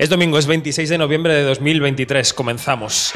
[0.00, 2.32] Es domingo, es 26 de noviembre de 2023.
[2.32, 3.12] Comenzamos.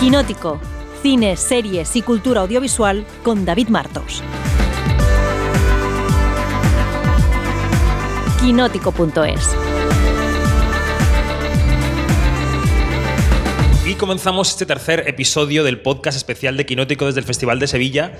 [0.00, 0.58] Quinótico.
[1.02, 4.22] Cine, series y cultura audiovisual con David Martos.
[8.40, 9.56] Quinótico.es.
[13.84, 18.14] Y comenzamos este tercer episodio del podcast especial de Quinótico desde el Festival de Sevilla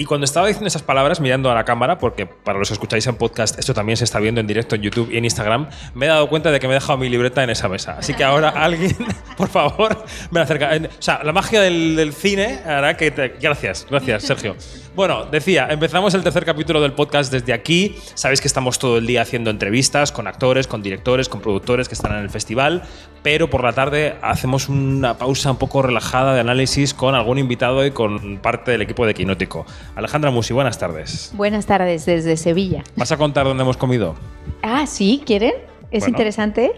[0.00, 3.06] y cuando estaba diciendo esas palabras, mirando a la cámara, porque para los que escucháis
[3.06, 6.06] en podcast, esto también se está viendo en directo en YouTube y en Instagram, me
[6.06, 7.96] he dado cuenta de que me he dejado mi libreta en esa mesa.
[7.98, 8.96] Así que ahora alguien,
[9.36, 10.70] por favor, me acerca.
[10.74, 13.28] O sea, la magia del, cine hará que te...
[13.40, 14.56] Gracias, gracias, Sergio.
[14.94, 17.94] Bueno, decía, empezamos el tercer capítulo del podcast desde aquí.
[18.14, 21.94] Sabéis que estamos todo el día haciendo entrevistas con actores, con directores, con productores que
[21.94, 22.82] están en el festival,
[23.22, 27.86] pero por la tarde hacemos una pausa un poco relajada de análisis con algún invitado
[27.86, 29.64] y con parte del equipo de Quinótico.
[29.94, 31.30] Alejandra Musi, buenas tardes.
[31.34, 32.82] Buenas tardes desde Sevilla.
[32.96, 34.16] ¿Vas a contar dónde hemos comido?
[34.62, 35.54] Ah, sí, ¿quieren?
[35.92, 36.72] Es interesante.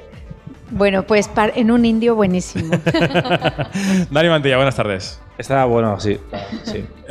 [0.73, 2.71] Bueno, pues en un indio buenísimo.
[4.11, 5.21] Dani Mantilla, buenas tardes.
[5.37, 6.19] Está bueno, sí,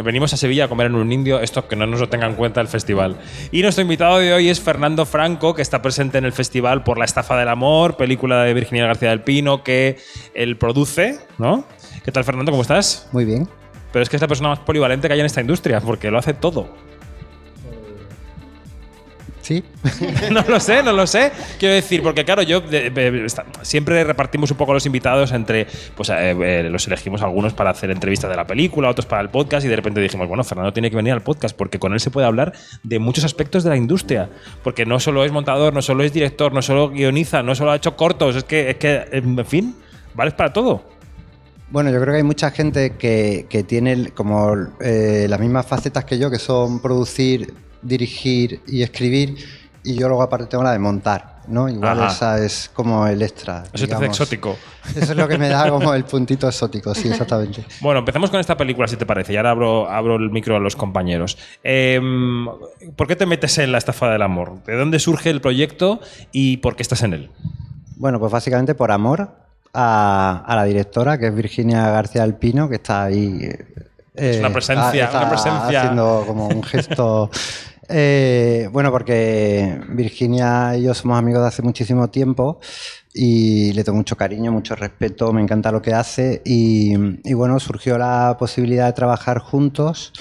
[0.04, 2.34] Venimos a Sevilla a comer en un indio, esto que no nos lo tenga en
[2.34, 3.18] cuenta el festival.
[3.52, 6.98] Y nuestro invitado de hoy es Fernando Franco, que está presente en el festival por
[6.98, 9.98] La Estafa del Amor, película de Virginia García del Pino, que
[10.34, 11.64] él produce, ¿no?
[12.04, 12.52] ¿Qué tal, Fernando?
[12.52, 13.10] ¿Cómo estás?
[13.12, 13.48] Muy bien.
[13.92, 16.18] Pero es que es la persona más polivalente que hay en esta industria, porque lo
[16.18, 16.68] hace todo.
[19.52, 19.64] Sí.
[20.32, 21.32] no lo sé, no lo sé.
[21.60, 22.64] Quiero decir, porque claro, yo
[23.64, 27.92] siempre repartimos un poco los invitados entre, pues eh, eh, los elegimos algunos para hacer
[27.92, 30.90] entrevistas de la película, otros para el podcast y de repente dijimos, bueno, Fernando tiene
[30.90, 33.76] que venir al podcast porque con él se puede hablar de muchos aspectos de la
[33.76, 34.30] industria,
[34.64, 37.76] porque no solo es montador, no solo es director, no solo guioniza, no solo ha
[37.76, 39.76] hecho cortos, es que, es que en fin,
[40.14, 40.82] vale para todo.
[41.72, 46.18] Bueno, yo creo que hay mucha gente que, tiene como eh, las mismas facetas que
[46.18, 49.38] yo, que son producir, dirigir y escribir,
[49.84, 51.68] y yo luego aparte tengo la de montar, ¿no?
[51.68, 53.64] Igual esa es como el extra.
[53.74, 54.56] Eso te hace exótico.
[54.96, 57.64] Eso es lo que me da como el puntito exótico, sí, exactamente.
[57.82, 60.60] Bueno, empecemos con esta película, si te parece, y ahora abro, abro el micro a
[60.60, 61.38] los compañeros.
[61.64, 62.48] Em,
[62.96, 64.64] ¿Por qué te metes en la estafa del amor?
[64.64, 66.00] ¿De dónde surge el proyecto
[66.32, 67.32] y por qué estás en él?
[67.98, 69.30] Bueno, pues básicamente por amor
[69.74, 73.50] a, la directora, que es Virginia García Alpino, que está ahí.
[74.16, 75.82] Es una eh, presencia, una presencia.
[75.82, 77.30] Haciendo como un gesto.
[77.94, 82.62] Eh, bueno, porque Virginia y yo somos amigos de hace muchísimo tiempo
[83.14, 86.94] y le tengo mucho cariño, mucho respeto, me encanta lo que hace y,
[87.30, 90.14] y bueno, surgió la posibilidad de trabajar juntos.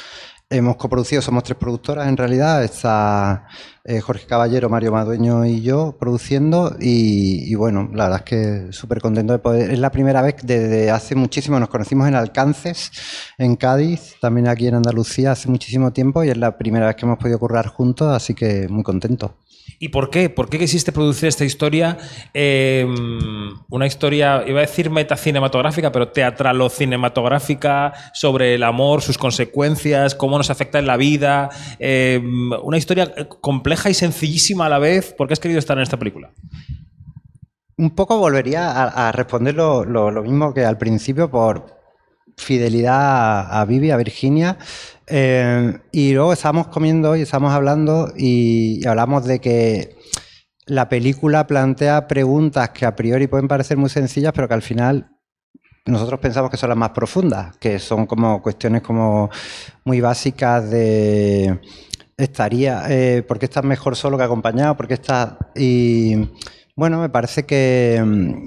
[0.52, 3.46] Hemos coproducido, somos tres productoras en realidad, está
[3.84, 9.00] eh, Jorge Caballero, Mario Madueño y yo produciendo y, bueno, la verdad es que súper
[9.00, 12.90] contento de poder, es la primera vez desde hace muchísimo, nos conocimos en Alcances,
[13.38, 17.06] en Cádiz, también aquí en Andalucía hace muchísimo tiempo y es la primera vez que
[17.06, 19.36] hemos podido currar juntos, así que muy contento.
[19.82, 20.28] ¿Y por qué?
[20.28, 21.96] ¿Por qué quisiste producir esta historia?
[22.34, 30.36] Em, una historia, iba a decir metacinematográfica, pero teatralo-cinematográfica sobre el amor, sus consecuencias, cómo
[30.36, 31.48] nos afecta en la vida.
[31.78, 35.14] Em, una historia compleja y sencillísima a la vez.
[35.14, 36.30] ¿Por qué has querido estar en esta película?
[37.78, 41.80] Un poco volvería a, responder lo, mismo que al principio por
[42.36, 44.58] fidelidad a Vivi, a Virginia.
[45.10, 49.96] Eh, y luego estábamos comiendo y estábamos hablando y, hablamos de que
[50.66, 55.10] la película plantea preguntas que a priori pueden parecer muy sencillas, pero que al final
[55.84, 59.30] nosotros pensamos que son las más profundas, que son como cuestiones como
[59.84, 61.60] muy básicas de
[62.16, 64.76] estaría, eh, ¿por qué estás mejor solo que acompañado?
[64.76, 65.34] ¿Por qué estás...?
[65.56, 66.28] Y
[66.76, 68.46] bueno, me parece que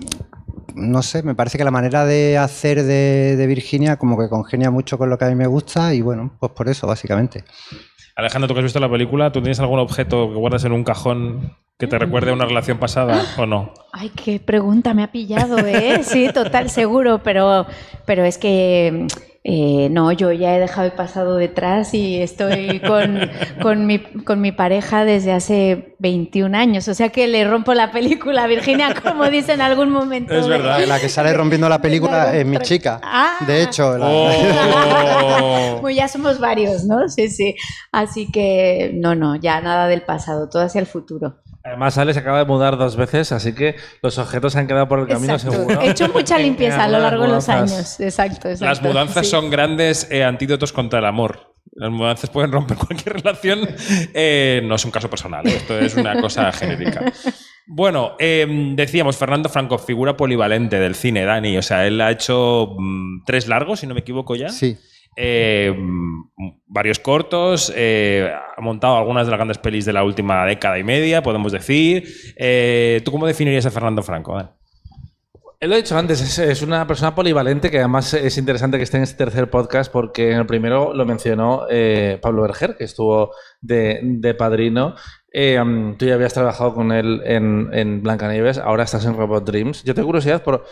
[0.76, 4.98] no sé, me parece que la manera de hacer de, Virginia como que congenia mucho
[4.98, 7.44] con lo que a mí me gusta y bueno, pues por eso, básicamente.
[8.16, 10.84] Alejandro, tú que has visto la película, ¿tú tienes algún objeto que guardas en un
[10.84, 13.74] cajón que te recuerde a una relación pasada o no?
[13.92, 16.04] Ay, qué pregunta me ha pillado, ¿eh?
[16.04, 17.66] Sí, total, seguro, pero,
[18.06, 19.08] pero es que
[19.46, 23.20] eh, no, yo ya he dejado el pasado detrás y estoy con,
[23.86, 26.88] mi, con, mi, pareja desde hace 21 años.
[26.88, 30.34] O sea que le rompo la película a Virginia, como dice en algún momento.
[30.34, 33.02] Es verdad, la que sale rompiendo la película es mi chica.
[33.04, 33.36] Ah.
[33.46, 33.98] de hecho.
[34.00, 35.78] Oh.
[35.82, 37.10] pues ya somos varios, ¿no?
[37.10, 37.56] Sí, sí.
[37.92, 41.43] Así que no, no, ya nada del pasado, todo hacia el futuro.
[41.64, 44.88] Además, Ale se acaba de mudar dos veces, así que los objetos se han quedado
[44.90, 45.82] por el camino seguro.
[45.82, 48.00] He hecho mucha limpieza a lo largo de los años.
[48.02, 48.66] Exacto, exacto.
[48.66, 51.54] Las mudanzas son grandes eh, antídotos contra el amor.
[51.72, 53.62] Las mudanzas pueden romper cualquier relación.
[54.14, 55.56] Eh, no es un caso personal, ¿eh?
[55.56, 57.12] esto es una cosa genérica.
[57.66, 61.58] Bueno, em, decíamos, Fernando Franco, figura polivalente del cine, Dani.
[61.58, 64.50] O sea, él ha hecho mm, tres largos, si no me equivoco ya.
[64.50, 64.78] Sí.
[65.16, 65.76] Eh,
[66.68, 70.84] varios cortos, eh, ha montado algunas de las grandes pelis de la última década y
[70.84, 72.08] media, podemos decir.
[72.38, 74.38] Eh, ¿Tú cómo definirías a Fernando Franco?
[75.62, 79.04] Lo he dicho antes, es, una persona polivalente que además es interesante que esté en
[79.04, 81.62] este tercer podcast porque en el primero lo mencionó
[82.22, 83.32] Pablo Berger, que estuvo
[83.62, 84.96] de, de padrino.
[85.32, 89.84] Tú ya habías trabajado con él en, en Blancanieves, ahora estás en Robot Dreams.
[89.86, 90.66] Yo tengo curiosidad por.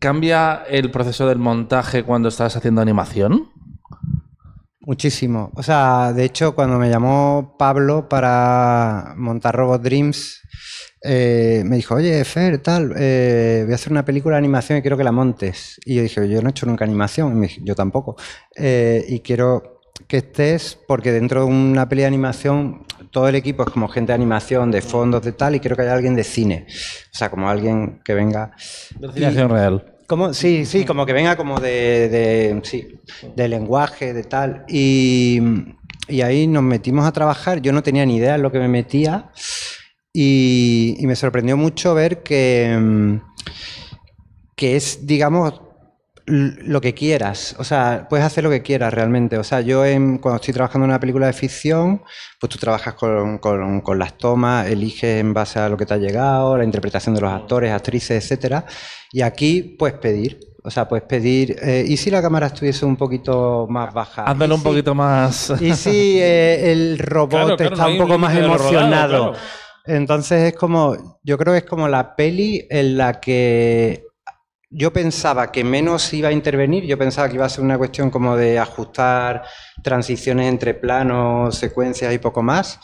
[0.00, 3.51] ¿Cambia el proceso del montaje cuando estás haciendo animación?
[4.84, 5.52] Muchísimo.
[5.54, 10.40] O sea, de hecho, cuando me llamó Pablo para montar Robot Dreams,
[11.04, 14.82] eh, me dijo, oye, Fer, tal, eh, voy a hacer una película de animación y
[14.82, 15.80] quiero que la montes.
[15.84, 18.16] Y yo dije, yo no he hecho nunca animación, y me dijo, yo tampoco.
[18.56, 23.62] Eh, y quiero que estés, porque dentro de una peli de animación, todo el equipo
[23.62, 26.24] es como gente de animación, de fondos, de tal, y quiero que haya alguien de
[26.24, 26.66] cine.
[26.68, 28.50] O sea, como alguien que venga.
[28.98, 29.92] De real.
[30.12, 33.00] Como, sí, sí, como que venga como de, de, sí,
[33.34, 34.66] de lenguaje, de tal.
[34.68, 35.40] Y,
[36.06, 37.62] y ahí nos metimos a trabajar.
[37.62, 39.30] Yo no tenía ni idea en lo que me metía.
[40.12, 43.20] Y, y me sorprendió mucho ver que, mm,
[44.54, 45.62] que es, digamos,
[46.32, 47.54] lo que quieras.
[47.58, 49.36] O sea, puedes hacer lo que quieras realmente.
[49.38, 52.02] O sea, yo en- cuando estoy trabajando en una película de ficción,
[52.40, 55.94] pues tú trabajas con, con- con las tomas, eliges en base a lo que te
[55.94, 58.64] ha llegado, la interpretación de los actores, actrices, etcétera.
[59.12, 60.40] Y aquí puedes pedir.
[60.64, 61.56] O sea, puedes pedir.
[61.60, 64.24] eh, ¿Y si la cámara estuviese un poquito más baja?
[64.26, 65.52] Hándalo ¿Y un si- poquito más.
[65.60, 69.08] y si eh, el robot Claro, claro, está no un poco más rodado, emocionado.
[69.32, 69.32] claro.
[69.84, 74.04] Entonces es como, yo creo que es como la peli en la que
[74.72, 78.10] yo pensaba que menos iba a intervenir, yo pensaba que iba a ser una cuestión
[78.10, 79.42] como de ajustar
[79.82, 82.80] transiciones entre planos, secuencias y poco más.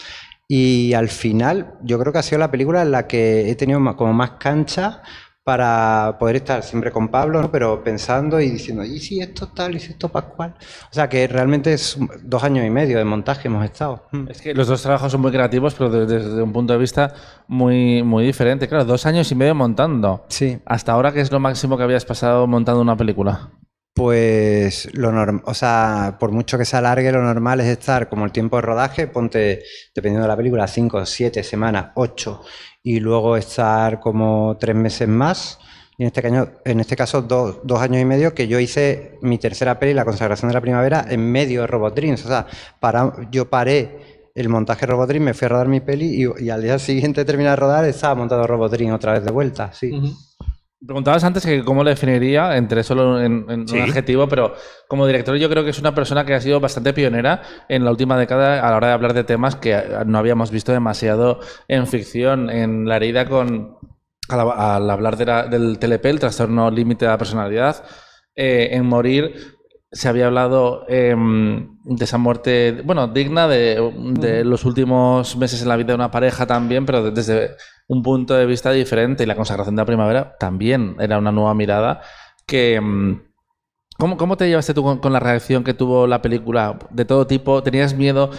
[0.46, 3.81] Y al final yo creo que ha sido la película en la que he tenido
[3.96, 5.02] como más cancha
[5.49, 7.50] para poder estar siempre con Pablo, ¿no?
[7.50, 9.75] pero pensando y diciendo, ¿y si esto tal?
[9.75, 10.55] ¿y si esto pascual?
[10.91, 14.05] O sea que realmente es dos años y medio de montaje hemos estado.
[14.12, 14.29] Mm.
[14.29, 17.15] Es que los dos trabajos son muy creativos, pero de- desde un punto de vista
[17.47, 18.69] muy, muy diferente.
[18.69, 20.27] Claro, dos años y medio montando.
[20.29, 20.59] Sí.
[20.67, 23.49] Hasta ahora, ¿qué es lo máximo que habías pasado montando una película?
[23.95, 28.27] Pues lo normal, o sea, por mucho que se alargue, lo normal es estar como
[28.27, 29.62] el tiempo de rodaje, ponte,
[29.95, 32.43] dependiendo de la película, 5, 7 semanas, 8,
[32.88, 35.58] y luego estar como tres meses más.
[35.99, 39.19] Y en este, caño- en este caso, dos, dos años y medio, que yo hice
[39.20, 42.25] mi tercera peli, La consagración de la primavera, en medio de Robot Dreams.
[42.25, 42.46] O sea,
[42.81, 46.49] para, yo paré el montaje de Robot Dreams, me fui a rodar mi peli y,
[46.49, 49.73] al día siguiente de terminar rodar estaba montado Robot Dreams otra vez de vuelta.
[49.73, 49.90] Sí.
[50.86, 53.76] Preguntabas antes que cómo le definiría, entre solo en, en Sí.
[53.76, 54.54] un adjetivo, pero
[54.86, 57.90] como director yo creo que es una persona que ha sido bastante pionera en la
[57.90, 59.76] última década a la hora de hablar de temas que
[60.06, 62.48] no habíamos visto demasiado en ficción.
[62.48, 63.76] En La herida con...
[64.28, 67.82] Al, al hablar de la- del TLP, el trastorno límite de la personalidad,
[68.36, 69.56] eh, en Morir
[69.90, 73.81] se había hablado em, de esa muerte, bueno, digna de,
[74.20, 77.52] de los últimos meses en la vida de una pareja también, pero de- desde
[77.87, 79.23] un punto de vista diferente.
[79.23, 82.02] Y la consagración de la primavera también era una nueva mirada
[82.46, 82.75] que...
[82.75, 83.23] em,
[83.99, 87.26] ¿Cómo, cómo te llevaste tú con, con la reacción que tuvo la película de todo
[87.26, 87.62] tipo?
[87.64, 88.31] ¿Tenías miedo?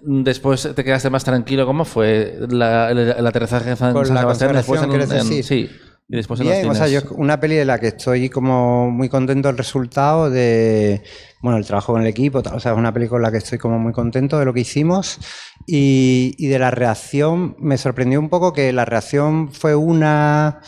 [0.00, 1.66] Después te quedaste más tranquilo.
[1.66, 4.52] ¿Cómo fue la- el, el aterrizaje en San, Sebastián?
[4.54, 5.44] Después en, consagración, ¿quieres en- decir?
[5.44, 5.70] sí.
[6.06, 9.48] Y después Bien, o sea, yo una peli de la que estoy como muy contento
[9.48, 11.02] del resultado de,
[11.40, 13.38] bueno, el trabajo con el equipo, tal, o sea, es una peli con la que
[13.38, 15.18] estoy como muy contento de lo que hicimos
[15.66, 20.60] y, y de la reacción, me sorprendió un poco que la reacción fue una,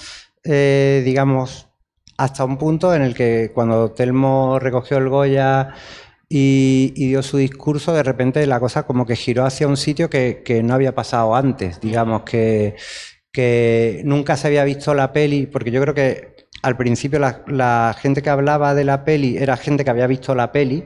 [0.42, 1.68] eh, digamos,
[2.16, 5.74] hasta un punto en el que cuando Telmo recogió el Goya
[6.30, 10.08] y, y dio su discurso, de repente la cosa como que giró hacia un sitio
[10.08, 12.74] que, que no había pasado antes, digamos que,
[13.36, 18.22] que nunca se había visto la peli, porque yo creo que al principio la, gente
[18.22, 20.84] que hablaba de la peli era gente que había visto la peli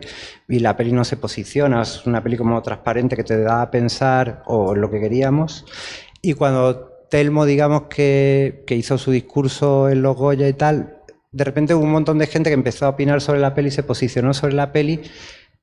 [0.49, 3.71] y la peli no se posiciona, es una peli como transparente que te da a
[3.71, 5.65] pensar o lo que queríamos.
[6.23, 10.99] Y cuando Telmo, digamos, que, que hizo su discurso en los Goya y tal,
[11.31, 13.85] de repente hubo un montón de gente que empezó a opinar sobre la peli, se
[13.85, 15.03] posicionó sobre la peli,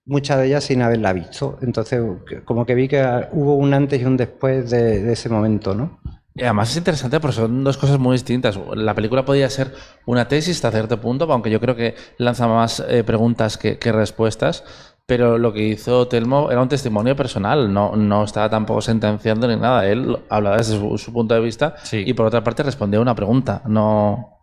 [0.05, 1.59] muchas de ellas sin haberla visto.
[1.61, 2.01] Entonces,
[2.45, 5.99] como que vi que hubo un antes y un después de, de ese momento, ¿no?
[6.37, 8.59] Y además es interesante porque son dos cosas muy distintas.
[8.75, 9.73] La película podía ser
[10.05, 13.91] una tesis hasta cierto punto, aunque yo creo que lanza más eh, preguntas que, que
[13.91, 14.63] respuestas.
[15.07, 19.55] Pero lo que hizo Telmo era un testimonio personal, no, no estaba tampoco sentenciando ni
[19.55, 19.87] nada.
[19.87, 22.03] Él hablaba desde su, su punto de vista Sí.
[22.05, 23.61] y por otra parte respondía a una pregunta.
[23.65, 24.36] No.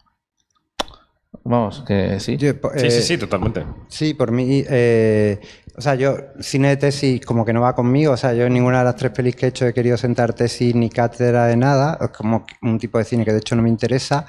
[1.44, 2.38] Vamos, que sí.
[2.38, 3.64] Yo, Sí, eh, sí, sí, totalmente.
[3.88, 5.38] Sí, por mí, eh,
[5.76, 8.54] o sea, yo, cine de tesis como que no va conmigo, o sea, yo en
[8.54, 11.56] ninguna de las tres pelis que he hecho he querido sentar tesis ni cátedra de
[11.56, 14.26] nada, es como un tipo de cine que de hecho no me interesa.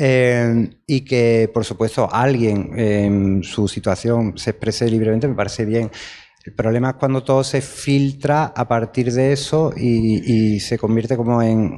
[0.00, 5.90] Eh, y que, por supuesto, alguien en su situación se exprese libremente, me parece bien.
[6.44, 11.16] El problema es cuando todo se filtra a partir de eso y, y, se convierte
[11.16, 11.76] como en...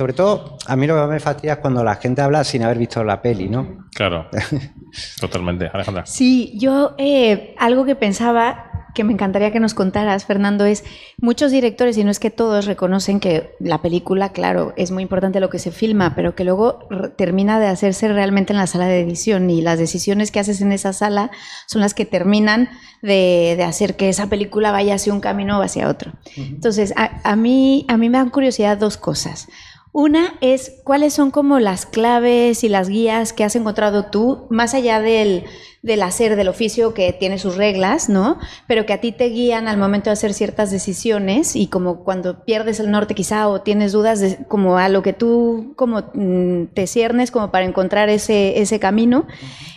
[0.00, 2.78] Sobre todo, a mí lo que me fastidia es cuando la gente habla sin haber
[2.78, 3.84] visto la peli, ¿no?
[3.94, 4.30] Claro,
[5.20, 5.68] totalmente.
[5.70, 6.06] Alejandra.
[6.06, 10.84] Sí, yo eh, algo que pensaba que me encantaría que nos contaras, Fernando, es
[11.18, 15.38] muchos directores, y no es que todos reconocen que la película, claro, es muy importante
[15.38, 19.00] lo que se filma, pero que luego termina de hacerse realmente en la sala de
[19.00, 21.30] edición y las decisiones que haces en esa sala
[21.66, 22.70] son las que terminan
[23.02, 26.12] de, de hacer que esa película vaya hacia un camino o hacia otro.
[26.36, 29.46] Entonces, a, a, mí, a mí me dan curiosidad dos cosas.
[29.92, 34.74] Una es cuáles son como las claves y las guías que has encontrado tú, más
[34.74, 35.44] allá del,
[35.82, 38.38] del hacer del oficio que tiene sus reglas, ¿no?
[38.66, 42.44] Pero que a ti te guían al momento de hacer ciertas decisiones y como cuando
[42.44, 46.66] pierdes el norte quizá o tienes dudas de, como a lo que tú como mm,
[46.74, 49.26] te ciernes como para encontrar ese, ese camino.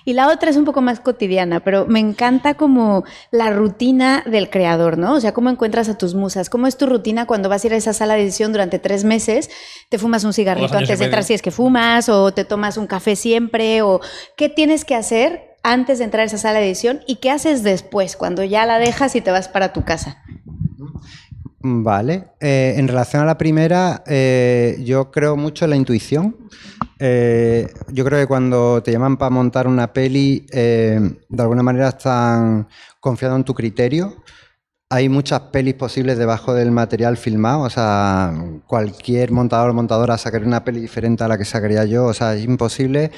[0.04, 4.50] Y la otra es un poco más cotidiana, pero me encanta como la rutina del
[4.50, 5.14] creador, ¿no?
[5.14, 7.74] O sea, cómo encuentras a tus musas, cómo es tu rutina cuando vas a ir
[7.74, 9.50] a esa sala de edición durante tres meses,
[9.88, 12.88] te fumas un cigarrito antes de entrar si es que fumas, o te tomas un
[12.88, 14.02] café siempre, o
[14.36, 17.64] qué tienes que hacer antes de entrar a esa sala de edición y qué haces
[17.64, 20.22] después, cuando ya la dejas y te vas para tu casa.
[21.66, 22.28] Vale.
[22.42, 26.36] Eh, en relación a la primera, eh, yo creo mucho en la intuición.
[27.00, 31.90] Eh, yo creo que cuando te llaman para montar una peli, eh, de alguna manera
[31.90, 32.68] están
[33.00, 34.24] confiando en tu criterio.
[34.90, 38.34] Hay muchas pelis posibles debajo del material filmado, o sea,
[38.68, 42.36] cualquier montador o montadora sacaría una peli diferente a la que sacaría yo, o sea,
[42.36, 43.12] es imposible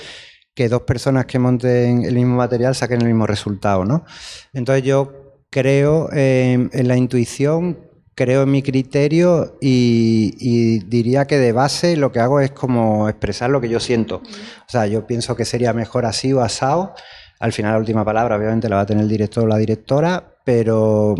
[0.55, 4.05] que dos personas que monten el mismo material saquen el mismo resultado, ¿no?
[4.53, 7.77] Entonces yo creo en, en la intuición,
[8.15, 13.09] creo en mi criterio y, y, diría que de base lo que hago es como
[13.09, 14.17] expresar lo que yo siento.
[14.17, 16.93] O sea, yo pienso que sería mejor así o asado.
[17.39, 20.37] Al final la última palabra obviamente la va a tener el director o la directora,
[20.45, 21.15] pero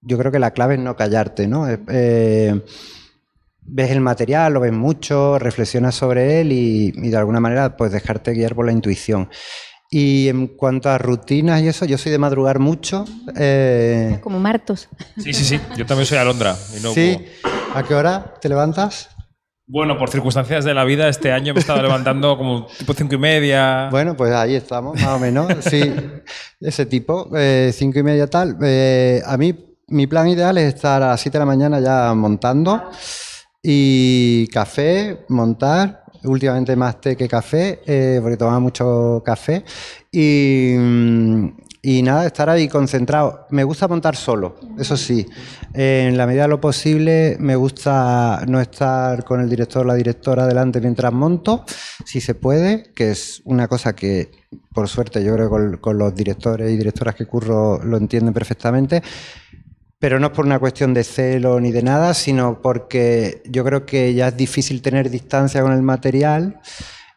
[0.00, 1.68] yo creo que la clave es no callarte, ¿no?
[1.68, 2.60] Eh,
[3.64, 7.92] ves el material, lo ves mucho, reflexionas sobre él y, y, de alguna manera pues
[7.92, 9.28] dejarte guiar por la intuición.
[9.94, 13.04] Y en cuanto a rutinas y eso, yo soy de madrugar mucho.
[13.36, 14.20] Eh...
[14.22, 14.88] Como Martos.
[15.18, 15.60] Sí, sí, sí.
[15.76, 16.56] Yo también soy Alondra.
[16.74, 17.22] Y no sí.
[17.74, 19.10] ¿A qué hora te levantas?
[19.66, 23.16] Bueno, por circunstancias de la vida, este año me he estado levantando como tipo cinco
[23.16, 23.88] y media.
[23.90, 25.46] Bueno, pues ahí estamos, más o menos.
[25.60, 25.92] Sí,
[26.58, 28.56] ese tipo, eh, cinco y media tal.
[28.62, 29.54] Eh, a mí,
[29.88, 32.82] mi plan ideal es estar a las 7 de la mañana ya montando
[33.62, 39.64] y café, montar, últimamente más té que café, eh, porque tomaba mucho café.
[40.10, 40.74] Y,
[41.80, 43.46] y, nada, estar ahí concentrado.
[43.50, 45.26] Me gusta montar solo, eso sí.
[45.74, 49.94] En la medida de lo posible, me gusta no estar con el director o la
[49.94, 51.64] directora delante mientras monto,
[52.04, 54.30] si se puede, que es una cosa que,
[54.74, 59.02] por suerte, yo creo que con los directores y directoras que curro lo entienden perfectamente
[60.02, 63.86] pero no es por una cuestión de celo ni de nada, sino porque yo creo
[63.86, 66.60] que ya es difícil tener distancia con el material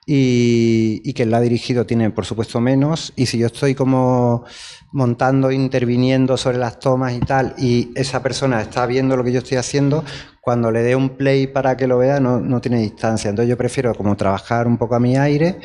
[0.05, 3.11] y, y que la ha dirigido tiene, por supuesto, menos.
[3.15, 4.45] Y si yo estoy como
[4.91, 9.39] montando, interviniendo sobre las tomas y tal, y esa persona está viendo lo que yo
[9.39, 10.05] estoy haciendo,
[10.39, 13.31] cuando le dé un play para que lo vea, no, no tiene distancia.
[13.31, 15.59] Entonces yo prefiero como trabajar un poco a mi aire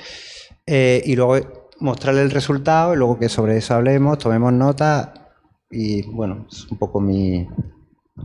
[0.65, 5.20] eh, y luego mostrarle el resultado y luego que sobre eso hablemos, tomemos nota
[5.71, 7.49] y bueno, es un poco mi...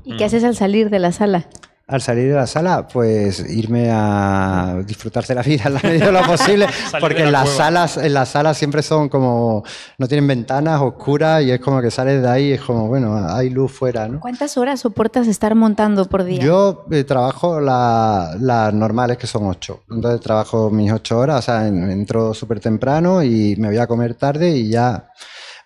[0.03, 1.47] ¿Y qué haces al salir de la sala?
[1.87, 6.11] Al salir de la sala, pues irme a disfrutarse la vida en la medida de
[6.11, 6.65] lo posible,
[6.99, 9.63] porque en las salas, en las salas siempre son como
[9.99, 13.15] no tienen ventanas oscuras y es como que sales de ahí y es como bueno
[13.29, 14.19] hay luz fuera, ¿no?
[14.19, 16.41] ¿Cuántas horas soportas estar montando por día?
[16.41, 21.41] Yo eh, trabajo las la normales que son ocho, entonces trabajo mis ocho horas, o
[21.43, 25.11] sea entro súper temprano y me voy a comer tarde y ya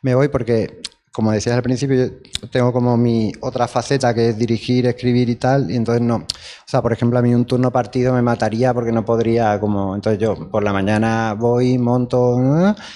[0.01, 0.81] me voy porque
[1.19, 5.35] como decías al principio, yo tengo como mi otra faceta que es dirigir, escribir y
[5.35, 6.15] tal, y entonces no.
[6.15, 6.25] O
[6.65, 9.95] sea, por ejemplo, a mí un turno partido me mataría porque no podría, como.
[9.95, 12.37] Entonces yo por la mañana voy, monto,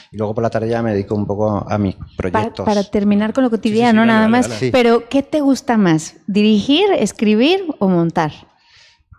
[0.09, 2.65] y luego por la tarde ya me dedico un poco a mis proyectos.
[2.65, 4.49] Para, para terminar con lo cotidiano, sí, sí, sí, nada más.
[4.71, 6.15] Pero, ¿qué te gusta más?
[6.25, 8.31] ¿Dirigir, escribir o montar?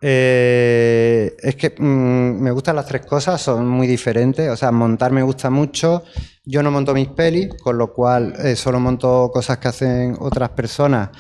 [0.01, 4.49] Eh, es que mmm, me gustan las tres cosas, son muy diferentes.
[4.49, 6.05] O sea, montar me gusta mucho.
[6.45, 10.51] Yo no monto mis pelis, con lo cual eh, solo monto cosas que hacen otras
[10.51, 11.11] personas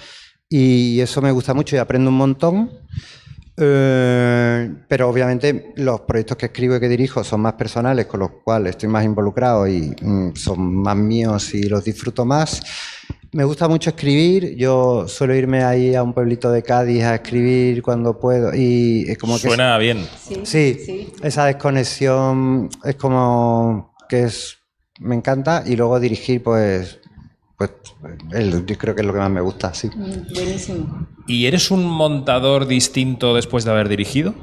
[0.49, 2.71] y eso me gusta mucho y aprendo un montón.
[3.57, 8.31] Eh, pero obviamente los proyectos que escribo y que dirijo son más personales, con los
[8.45, 12.63] cuales estoy más involucrado y mm, son más míos y los disfruto más.
[13.33, 14.55] Me gusta mucho escribir.
[14.57, 18.55] Yo suelo irme ahí a un pueblito de Cádiz a escribir cuando puedo.
[18.55, 19.49] Y es como que.
[19.49, 20.07] Suena bien.
[20.45, 24.59] Sí, esa desconexión es como que es.
[25.01, 25.63] Me encanta.
[25.67, 27.01] Y luego dirigir, pues.
[27.57, 27.71] Pues
[28.33, 29.89] el- yo creo que es lo que más me gusta, sí.
[29.95, 31.07] Mm, Buenísimo.
[31.27, 34.35] ¿Y eres un montador distinto después de haber dirigido?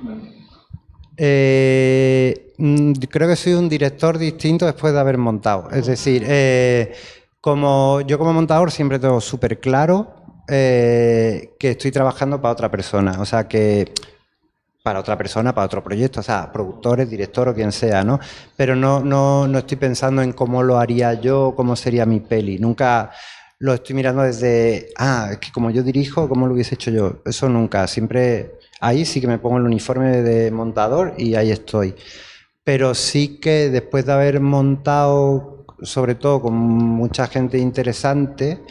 [1.17, 5.70] Eh, mm, creo que soy un director distinto después de haber montado.
[5.72, 6.93] Es decir, eh,
[7.39, 10.15] como yo como montador siempre tengo súper claro
[10.48, 13.17] eh, que estoy trabajando para otra persona.
[13.20, 13.91] O sea, que
[14.83, 18.19] para otra persona, para otro proyecto, o sea, productores, director o quien sea, ¿no?
[18.55, 22.57] Pero no, no, no estoy pensando en cómo lo haría yo, cómo sería mi peli.
[22.57, 23.11] Nunca
[23.59, 27.21] lo estoy mirando desde, ah, es que como yo dirijo, ¿cómo lo hubiese hecho yo?
[27.25, 27.88] Eso nunca.
[27.88, 31.93] Siempre ahí sí que me pongo el uniforme de montador y ahí estoy.
[32.63, 38.63] Pero sí que después de haber montado, sobre todo con mucha gente interesante,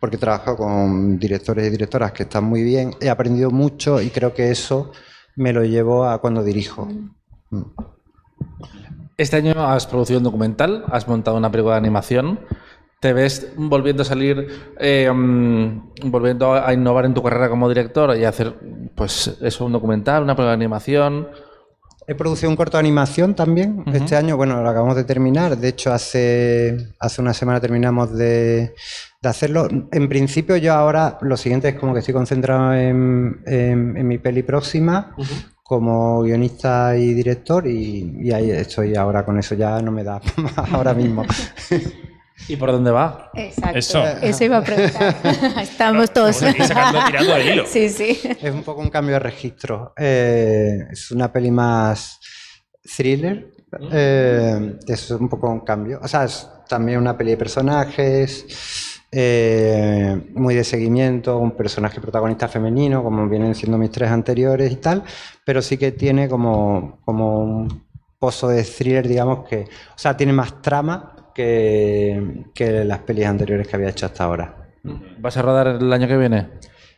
[0.00, 4.10] porque he trabajado con directores y directoras que están muy bien, he aprendido mucho y
[4.10, 4.92] creo que eso
[5.36, 6.88] me lo llevo a cuando dirijo.
[9.16, 12.40] Este año has producido un documental, has montado una película de animación.
[13.00, 18.16] ¿Te ves volviendo a salir, eh, mm, volviendo a innovar en tu carrera como director
[18.16, 18.54] y hacer,
[18.94, 21.28] pues, eso, un documental, una película de animación?
[22.08, 24.36] He producido un corto de animación también este año.
[24.36, 25.56] Bueno, lo acabamos de terminar.
[25.58, 28.74] De hecho, hace, hace una semana terminamos de,
[29.20, 29.66] de hacerlo.
[29.90, 34.18] En principio, yo ahora lo siguiente es como que estoy concentrado en, en- en mi
[34.18, 35.14] peli próxima
[35.64, 39.56] como guionista y director y, y ahí estoy ahora con eso.
[39.56, 40.20] Ya no me da
[40.72, 41.24] ahora mismo.
[42.48, 43.30] ¿Y por dónde va?
[43.34, 43.78] Exacto.
[43.78, 44.04] Eso.
[44.22, 45.16] Eso iba a preguntar.
[45.62, 46.36] Estamos todos.
[46.36, 47.64] Sacando, tirando hilo.
[47.66, 48.20] Sí, sí.
[48.40, 49.92] Es un poco un cambio de registro.
[49.96, 52.20] Eh, es una peli más
[52.96, 53.52] thriller.
[53.90, 55.98] eh, es un poco un cambio.
[56.02, 58.46] O sea, es también una peli de personajes,
[59.10, 64.76] eh, muy de seguimiento, un personaje protagonista femenino, como vienen siendo mis tres anteriores y
[64.76, 65.02] tal,
[65.44, 67.86] pero sí que tiene como, como un
[68.18, 73.68] pozo de thriller, digamos que, o sea, tiene más trama que, que las pelis anteriores
[73.68, 74.56] que había hecho hasta ahora.
[75.18, 76.48] ¿Vas a rodar el año que viene?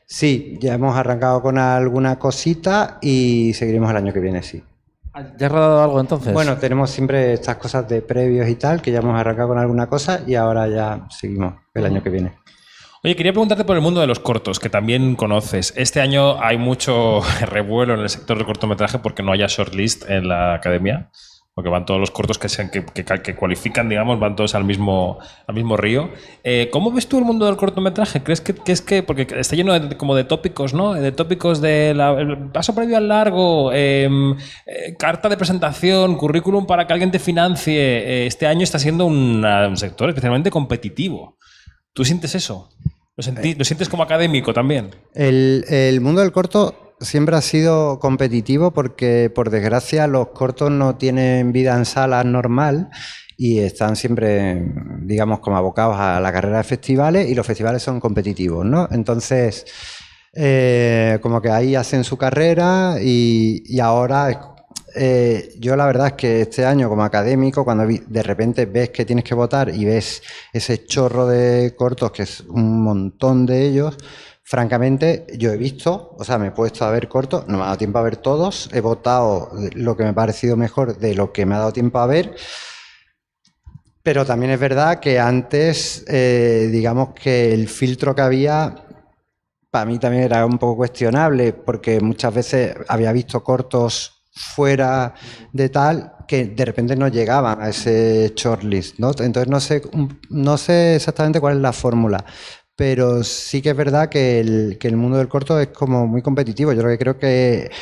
[0.07, 4.62] Sí, ya hemos arrancado con alguna cosita y seguiremos el año que viene, sí.
[5.37, 6.33] ¿Ya has rodado algo entonces?
[6.33, 9.88] Bueno, tenemos siempre estas cosas de previos y tal, que ya hemos arrancado con alguna
[9.88, 12.35] cosa y ahora ya seguimos el año que viene.
[13.03, 15.74] Oye, quería preguntarte por el mundo de los cortos, que también conoces.
[15.77, 20.29] Este año hay mucho revuelo en el sector del cortometraje porque no haya shortlist en
[20.29, 21.11] la academia,
[21.59, 24.62] porque van todos los cortos que, se, que, que- que cualifican, digamos, van todos al
[24.62, 26.09] mismo, al mismo río.
[26.44, 28.23] Eh, ¿Cómo ves tú el mundo del cortometraje?
[28.23, 30.94] ¿Crees que, que es que, porque está lleno de, como de tópicos, ¿no?
[30.94, 36.64] De tópicos de la- el paso previo al largo, em, eh, carta de presentación, currículum
[36.64, 37.75] para que alguien te financie.
[37.77, 41.38] Eh, este año está siendo una- un sector especialmente competitivo.
[41.92, 42.68] ¿Tú sientes eso?
[43.16, 44.90] ¿Lo, sentí- lo sientes como académico también?
[45.12, 50.96] El, el mundo del corto siempre ha sido competitivo porque, por desgracia, los cortos no
[50.96, 52.90] tienen vida en salas normal
[53.37, 58.00] y están siempre, digamos, como abocados a la carrera de festivales y los festivales son
[58.00, 58.88] competitivos, ¿no?
[58.90, 59.64] Entonces,
[60.34, 64.56] eh, como que ahí hacen su carrera y, ahora
[64.94, 69.04] eh, yo la verdad es que este año como académico, cuando de repente ves que
[69.04, 73.96] tienes que votar y ves ese chorro de cortos, que es un montón de ellos,
[74.48, 77.66] francamente yo he visto, o sea, me he puesto a ver cortos, no me ha
[77.66, 81.34] dado tiempo a ver todos, he votado lo que me ha parecido mejor de lo
[81.34, 82.34] que me ha dado tiempo a ver.
[84.02, 88.87] Pero también es verdad que antes, eh, digamos que el filtro que había
[89.70, 95.12] para mí también era un poco cuestionable porque muchas veces había visto cortos fuera
[95.52, 99.11] de tal que de repente no llegaban a ese shortlist, ¿no?
[99.18, 99.82] Entonces no sé,
[100.28, 102.24] no sé exactamente cuál es la fórmula,
[102.79, 106.23] pero sí que es verdad que el, que el mundo del corto es como muy
[106.23, 106.73] competitivo.
[106.73, 107.73] Yo lo que creo que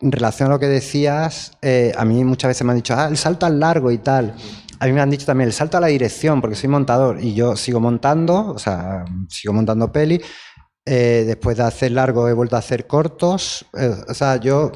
[0.00, 3.08] en relación a lo que decías, eh, a mí muchas veces me han dicho, ah,
[3.08, 4.36] el salto al largo y tal.
[4.78, 7.34] A mí me han dicho también el salto a la dirección, porque soy montador y
[7.34, 10.22] yo sigo montando, o sea, sigo montando peli.
[10.84, 13.66] Eh, después de hacer largo he vuelto a hacer cortos.
[13.76, 14.70] Eh, o sea, yo,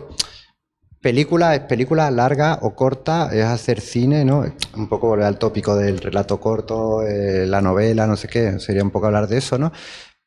[1.01, 4.45] película es película larga o corta, es hacer cine, ¿no?
[4.77, 8.83] Un poco volver al tópico del relato corto, eh, la novela, no sé qué, sería
[8.83, 9.73] un poco hablar de eso, ¿no?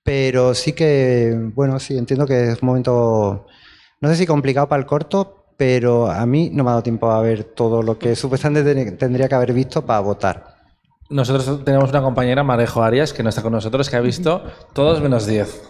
[0.03, 3.45] Pero sí que, bueno, sí, entiendo que es un momento,
[4.01, 7.09] no sé si complicado para el corto, pero a mí no me ha dado tiempo
[7.11, 10.53] a ver todo lo que supuestamente ten- tendría que haber visto para votar.
[11.09, 14.99] Nosotros tenemos una compañera, Marejo Arias, que no está con nosotros, que ha visto todos
[15.01, 15.61] menos 10.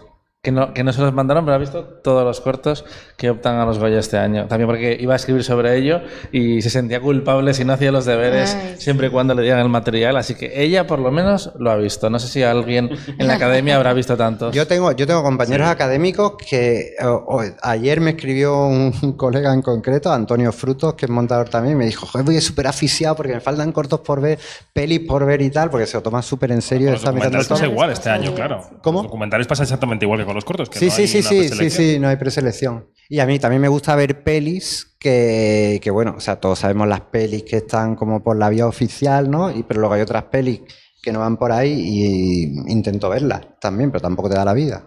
[0.45, 2.83] Que no, que no se los mandaron, pero ha visto todos los cortos
[3.15, 4.45] que optan a los Goya este año.
[4.47, 6.01] También porque iba a escribir sobre ello
[6.33, 8.81] y se sentía culpable si no hacía los deberes Ay, sí.
[8.83, 10.17] siempre y cuando le dieran el material.
[10.17, 12.09] Así que ella por lo menos lo ha visto.
[12.09, 14.53] No sé si alguien en la academia habrá visto tantos.
[14.53, 19.61] Yo tengo, yo tengo compañeros académicos que o- o- ayer me escribió un, colega en
[19.61, 23.31] concreto, Antonio Frutos, que es montador también, y me dijo, joder, voy súper aficiado porque
[23.35, 24.37] me faltan cortos por ver,
[24.73, 26.87] pelis por ver y tal, porque se lo toma súper en serio.
[26.87, 27.71] Con los está mirando documentales pasa todo.
[27.71, 28.61] igual este año, claro.
[28.81, 28.97] ¿Cómo?
[28.99, 30.69] Los documentales pasa exactamente igual que con los cortos.
[30.69, 32.87] Que Sí, no sí, hay sí, una sí, sí, sí, no hay preselección.
[33.09, 36.87] Y a mí también me gusta ver pelis que, que, bueno, o sea, todos sabemos
[36.87, 39.51] las pelis que están como por la vía oficial, ¿no?
[39.51, 40.61] Y, pero luego hay otras pelis
[41.01, 44.85] que no van por ahí y intento verlas también, pero tampoco te da la vida.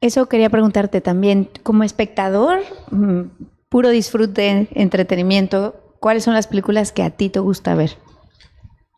[0.00, 2.58] Eso quería preguntarte también, como espectador,
[2.90, 3.22] mm,
[3.68, 7.96] puro disfrute, entretenimiento, ¿cuáles son las películas que a ti te gusta ver?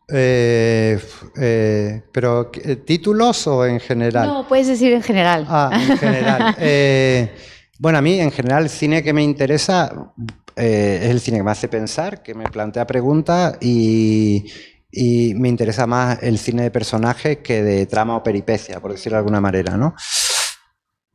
[0.07, 0.99] Eh,
[1.37, 4.27] eh, pero, eh, ¿títulos o en general?
[4.27, 5.45] No, puedes decir en general.
[5.49, 6.55] Ah, en general.
[6.59, 7.33] Eh,
[7.79, 10.13] bueno, a mí en general el cine que me interesa
[10.55, 14.45] eh, es el cine que me hace pensar, que me plantea preguntas y,
[14.91, 19.17] y me interesa más el cine de personajes que de trama o peripecia, por decirlo
[19.17, 19.93] de alguna manera, ¿no?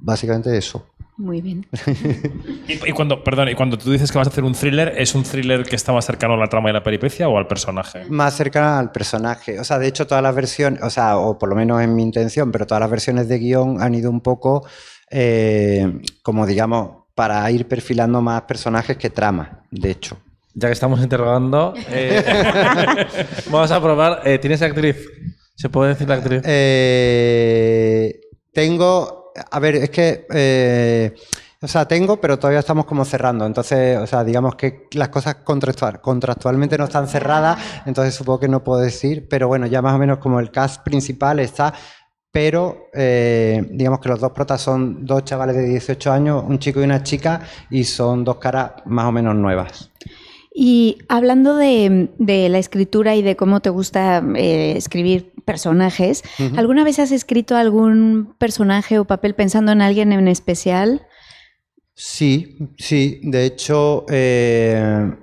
[0.01, 0.87] Básicamente eso.
[1.17, 1.67] Muy bien.
[2.67, 5.15] Y, y cuando, perdón, y cuando tú dices que vas a hacer un thriller, ¿es
[5.15, 8.07] un thriller que está más cercano a la trama y la peripecia o al personaje?
[8.09, 9.61] Más cercana al personaje.
[9.61, 12.03] O sea, de hecho, todas las versiones, o sea, o por lo menos en mi
[12.03, 14.67] intención, pero todas las versiones de guion han ido un poco,
[15.11, 20.17] eh, como digamos, para ir perfilando más personajes que trama, de hecho.
[20.55, 22.25] Ya que estamos interrogando, eh,
[23.51, 24.23] vamos a probar.
[24.25, 24.97] Eh, ¿Tienes actriz?
[25.55, 26.41] ¿Se puede decir la actriz?
[26.45, 28.21] Eh,
[28.53, 29.20] tengo,
[29.51, 31.15] a ver, es que, eh,
[31.63, 33.45] o sea, tengo, pero todavía estamos como cerrando.
[33.47, 38.49] Entonces, o sea, digamos que las cosas contractual, contractualmente no están cerradas, entonces supongo que
[38.49, 41.75] no puedo decir, pero bueno, ya más o menos como el cast principal está,
[42.33, 46.81] pero eh, digamos que los dos protas son dos chavales de 18 años, un chico
[46.81, 49.91] y una chica, y son dos caras más o menos nuevas.
[50.63, 56.23] Y hablando de, de la escritura y de cómo te gusta eh, escribir personajes.
[56.55, 61.07] ¿alguna vez has escrito algún personaje o papel pensando en alguien en especial?
[61.95, 63.23] Sí, sí.
[63.23, 65.15] De hecho, eh,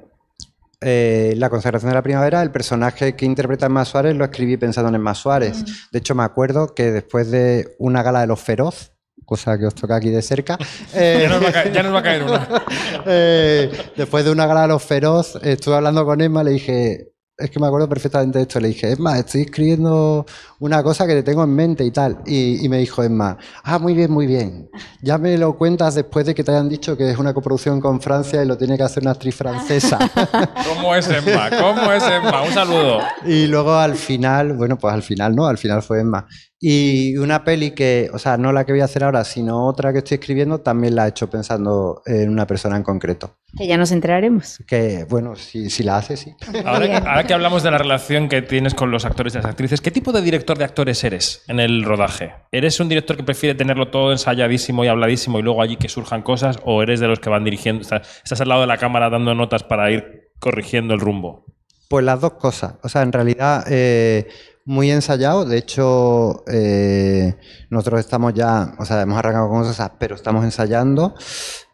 [0.81, 4.89] eh, La consagración de la primavera, el personaje que interpreta Emma Suárez lo escribí pensando
[4.89, 5.63] en Emma Suárez.
[5.91, 8.91] De hecho, me acuerdo que después de una gala de los feroz,
[9.27, 10.57] cosa que os toca aquí de cerca,
[10.93, 12.47] eh, Ya nos va a caer, ya nos va a caer una.
[13.05, 17.67] eh, después de una los feroz, estuve hablando con Emma, le dije, es que me
[17.67, 20.25] acuerdo perfectamente de esto, le dije, Emma, estoy escribiendo
[20.59, 22.19] una cosa que te tengo en mente y tal.
[22.25, 24.69] Y, y me dijo Emma, ah, muy bien, muy bien.
[25.03, 28.01] Ya me lo cuentas después de que te hayan dicho que es una coproducción con
[28.01, 29.99] Francia y lo tiene que hacer una actriz francesa.
[30.67, 31.49] ¿Cómo es Emma?
[31.51, 32.41] ¿Cómo es Emma?
[32.41, 33.01] Un saludo.
[33.25, 36.25] Y luego al final, bueno, pues al final no, al final fue Emma.
[36.59, 39.91] Y una peli que, o sea, no la que voy a hacer ahora, sino otra
[39.93, 43.35] que estoy escribiendo, también la he hecho pensando en una persona en concreto.
[43.55, 44.57] Que ya nos enteraremos.
[44.67, 46.33] Que, bueno, si, si la hace, sí.
[46.65, 49.45] Ahora, que- ahora que hablamos de la relación que tienes con los actores y las
[49.45, 52.33] actrices, ¿qué tipo de director de actores eres en el rodaje?
[52.51, 56.23] ¿Eres un director que prefiere tenerlo todo ensayadísimo y habladísimo y luego allí que surjan
[56.23, 56.57] cosas?
[56.65, 57.83] ¿O eres de los que van dirigiendo?
[57.83, 61.45] Estás, estás al lado de la cámara dando notas para ir corrigiendo el rumbo.
[61.87, 62.75] Pues las dos cosas.
[62.83, 64.27] O sea, en realidad, eh,
[64.67, 65.45] muy ensayado.
[65.45, 67.35] De hecho, eh,
[67.69, 71.15] nosotros estamos ya, o sea, hemos arrancado con cosas, pero estamos ensayando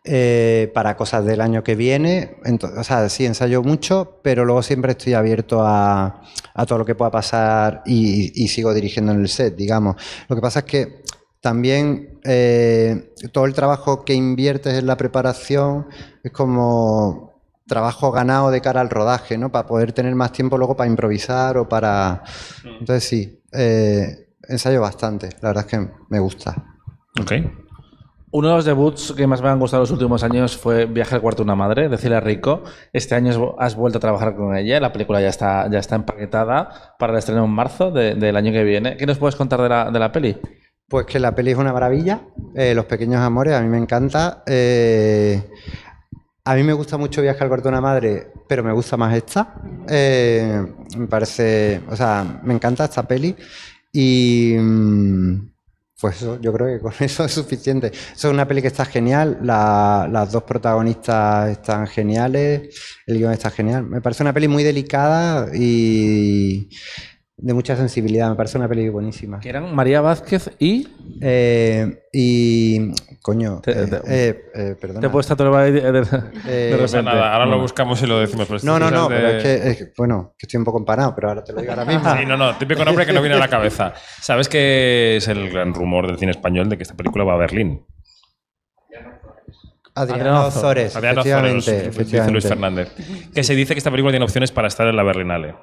[0.04, 2.38] eh, para cosas del año que viene.
[2.46, 6.22] Ento- o sea, sí, ensayo mucho, pero luego siempre estoy abierto a,
[6.54, 9.96] a todo lo que pueda pasar y, y sigo dirigiendo en el set, digamos.
[10.30, 11.04] Lo que pasa es que
[11.42, 15.88] también eh, todo el trabajo que inviertes en la preparación
[16.24, 17.33] es como
[17.74, 19.52] trabajo ganado de cara al rodaje, ¿no?
[19.52, 22.24] Para poder tener más tiempo luego para improvisar o para...
[22.80, 26.54] Entonces sí, eh, ensayo bastante, la verdad es que me gusta.
[27.20, 27.32] Ok.
[28.36, 31.22] Uno de los debuts que más me han gustado los últimos años fue Viaje al
[31.22, 32.64] cuarto de una madre, de Celia Rico.
[32.92, 34.80] Este año has- has vuelto a trabajar con ella.
[34.80, 38.52] La película ya está, ya está empaquetada para el estreno en marzo de- del año
[38.52, 38.98] que viene.
[38.98, 40.36] ¿Qué nos puedes contar de la, de la peli?
[40.90, 42.22] Pues que la peli es una maravilla,
[42.56, 44.44] eh, Los Pequeños Amores, a mí me encanta.
[44.48, 45.50] eh,
[46.46, 49.56] a mí me gusta mucho cuarto de una madre, pero me gusta más esta.
[49.88, 50.66] Eh,
[50.98, 53.36] me parece, o sea, me encanta esta peli
[53.92, 55.52] y mm,
[56.02, 57.92] pues yo creo que con eso es suficiente.
[58.14, 62.76] Es una peli que está genial, la- las dos protagonistas están geniales,
[63.08, 63.86] el guion está genial.
[63.86, 66.70] Me parece una peli muy delicada y,
[67.36, 68.30] de mucha sensibilidad.
[68.30, 69.40] Me parece una peli buenísima.
[69.40, 70.88] Que eran María Vázquez y.
[71.22, 72.92] Eh, y.
[73.22, 73.60] Coño.
[73.62, 73.96] Te- eh, te-
[74.30, 75.00] eh, eh, perdona.
[75.02, 76.02] Te he puesto a tu de, de- de-
[76.48, 77.04] Eh, No repente.
[77.04, 78.48] nada, ahora lo buscamos y lo decimos.
[78.48, 80.64] pero No, no, estas no, cosas pero es que, es que, bueno, que estoy un
[80.66, 82.16] poco empanado, pero ahora te lo digo ahora mismo.
[82.16, 83.94] Sí, no, no, típico nombre que no viene a la cabeza.
[84.22, 87.38] ¿Sabes que es el gran rumor del cine español de que esta película va a
[87.38, 87.86] Berlín?
[89.96, 92.32] Adriano Adriano Ozores, Adriano efectivamente, Ozores, dice.
[92.32, 92.92] Luis Fernández.
[93.34, 95.56] Que se dice que esta película tiene opciones para estar en la Berlinale.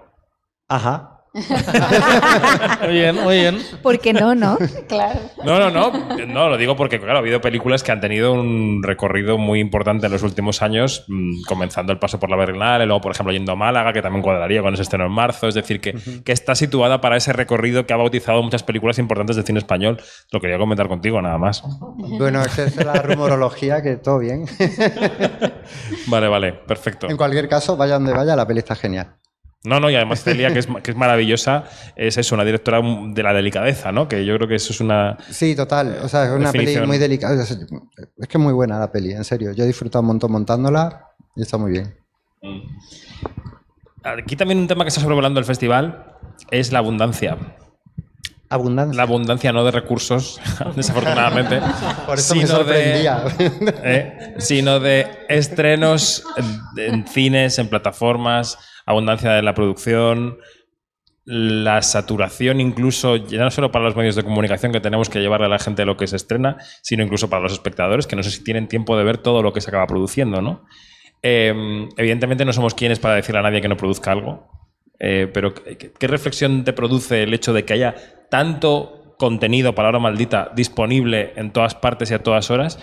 [0.69, 1.20] Ajá.
[2.83, 3.59] Muy bien, muy bien.
[3.83, 4.59] ¿Por qué no, no?
[4.89, 5.21] Claro.
[5.45, 6.27] No, no, no.
[6.27, 10.07] No, lo digo porque, claro, ha habido películas que han tenido un recorrido muy importante
[10.07, 13.53] en los últimos años, mm, comenzando el paso por la Berlinale, luego, por ejemplo, yendo
[13.53, 15.47] a Málaga, que también cuadraría con ese estreno en marzo.
[15.47, 19.37] Es decir, que, que está situada para ese recorrido que ha bautizado muchas películas importantes
[19.37, 20.01] del cine español.
[20.33, 21.63] Lo quería comentar contigo, nada más.
[21.97, 24.47] Bueno, es que esa es la rumorología, que todo bien.
[26.07, 27.09] Vale, vale, perfecto.
[27.09, 29.17] en cualquier caso, vaya donde vaya, la peli está genial.
[29.63, 31.65] No, no, y además Celia, que es, que es maravillosa,
[31.97, 34.09] es eso, una directora de la delicadeza, ¿no?
[34.09, 35.19] Que yo creo que eso es una.
[35.31, 35.99] Sí, total.
[36.03, 36.89] O sea, es una peli Definición.
[36.89, 37.43] muy delicada.
[37.43, 39.53] Es que es muy buena la peli, en serio.
[39.53, 41.95] Yo he disfrutado un montón montándola y está muy bien.
[44.03, 46.17] Aquí también un tema que está sobrevolando el festival
[46.51, 47.37] es la abundancia.
[48.49, 48.97] Abundancia.
[48.97, 50.41] La abundancia no de recursos,
[50.77, 51.61] desafortunadamente.
[52.07, 53.21] Por eso me sino sorprendía.
[53.21, 54.35] De, ¿eh?
[54.39, 56.25] sino de estrenos
[56.77, 58.59] en, en cines, en plataformas,
[58.91, 60.39] abundancia de la producción,
[61.25, 65.47] la saturación incluso, ya no solo para los medios de comunicación que tenemos que llevarle
[65.47, 68.31] a la gente lo que se estrena, sino incluso para los espectadores, que no sé
[68.31, 70.65] si tienen tiempo de ver todo lo que se acaba produciendo, ¿no?
[71.23, 74.49] Eh, evidentemente no somos quienes para decirle a nadie que no produzca algo,
[74.99, 77.95] eh, pero ¿qué, qué reflexión te produce el hecho de que haya
[78.31, 82.79] tanto contenido, palabra maldita, disponible en todas partes y a todas horas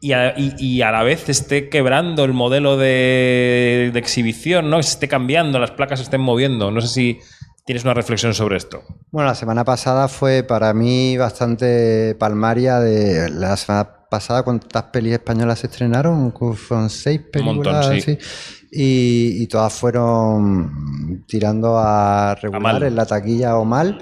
[0.00, 4.82] y a, y- y a la vez esté quebrando el modelo de, de exhibición, ¿no?
[4.82, 6.70] Se esté cambiando, las placas se estén moviendo.
[6.70, 7.18] No sé si
[7.64, 8.82] tienes una reflexión sobre esto.
[9.10, 15.12] Bueno, la semana pasada fue para mí bastante palmaria de la semana pasada cuántas pelis
[15.12, 18.18] españolas se estrenaron, fueron seis Un montón, películas sí.
[18.18, 18.18] sí.
[18.72, 22.82] y, y todas fueron tirando a regular mal.
[22.82, 24.00] en la taquilla o mal,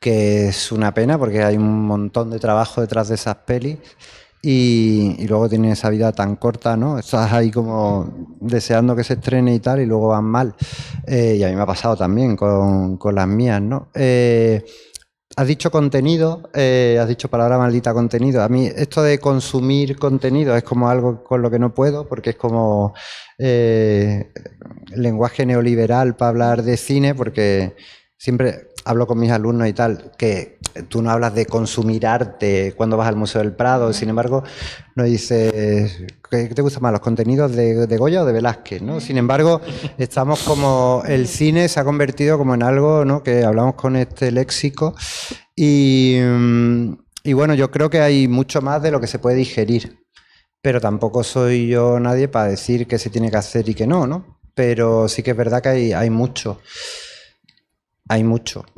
[0.00, 3.78] que es una pena porque hay un montón de trabajo detrás de esas pelis.
[4.46, 6.98] Y, luego tienen esa vida tan corta, ¿no?
[6.98, 10.54] Estás ahí como deseando que se estrene y tal, y luego van mal.
[11.06, 13.88] Eh, y a mí me ha pasado también con, con las mías, ¿no?
[13.94, 14.62] Eh,
[15.36, 18.42] has dicho contenido, eh, has dicho palabra maldita contenido.
[18.42, 22.30] A mí esto de consumir contenido es como algo con lo que no puedo, porque
[22.30, 22.94] es como
[23.38, 24.32] eh,
[24.94, 27.74] lenguaje neoliberal para hablar de cine, porque
[28.16, 32.96] siempre hablo con mis alumnos y tal, que tú no hablas de consumir arte cuando
[32.96, 34.42] vas al Museo del Prado, sin embargo,
[34.94, 38.82] no dices, ¿qué te gustan más, los contenidos de, de Goya o de Velázquez?
[38.82, 39.00] ¿no?
[39.00, 39.60] Sin embargo,
[39.98, 43.22] estamos como, el cine se ha convertido como en algo ¿no?
[43.22, 44.94] que hablamos con este léxico
[45.54, 46.92] y, mm,
[47.24, 50.04] y bueno, yo creo que hay mucho más de lo que se puede digerir,
[50.60, 54.06] pero tampoco soy yo nadie para decir qué se tiene que hacer y qué no,
[54.06, 54.40] ¿no?
[54.54, 56.60] Pero sí que es verdad que hay, hay mucho.
[58.08, 58.64] Hay mucho.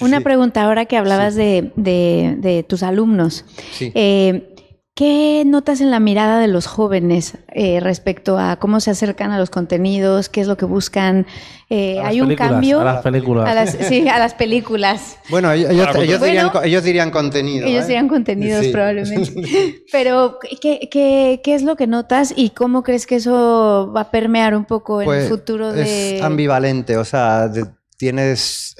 [0.00, 0.24] Una Sí.
[0.24, 3.44] pregunta ahora que hablabas de, de- de tus alumnos.
[3.72, 3.92] Sí.
[3.94, 4.54] Eh,
[4.96, 9.38] ¿Qué notas en la mirada de los jóvenes eh, respecto a cómo se acercan a
[9.38, 10.30] los contenidos?
[10.30, 11.26] ¿Qué es lo que buscan?
[11.68, 12.80] Eh, ¿Hay un cambio?
[12.80, 13.46] A las películas.
[13.46, 15.18] A las- sí, a las películas.
[15.28, 17.66] Bueno, ellos, Bueno, dirían, ellos dirían contenido.
[17.66, 17.86] Ellos ¿eh?
[17.88, 18.72] serían contenidos Sí.
[18.72, 19.84] probablemente.
[19.92, 24.10] Pero, ¿qué, qué, qué es lo que notas y cómo crees que eso va a
[24.10, 26.16] permear un poco en Pues, el futuro de...
[26.16, 27.66] Es ambivalente, o sea, de-
[27.98, 28.74] tienes...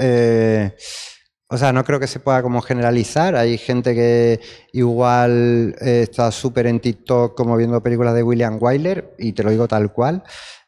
[1.48, 3.36] o sea, no creo que se pueda como generalizar.
[3.36, 4.40] Hay gente que
[4.72, 9.50] igual eh, está súper en TikTok como viendo películas de William Wyler, y te lo
[9.50, 10.22] digo tal cual.